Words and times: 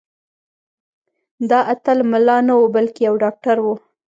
دا 1.49 1.59
اتل 1.73 1.99
ملا 2.11 2.37
نه 2.47 2.53
و 2.59 2.65
بلکې 2.75 3.01
یو 3.07 3.15
ډاکټر 3.23 3.57
و. 3.61 3.67